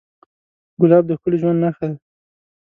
[0.81, 1.97] ګلاب د ښکلي ژوند نښه ده.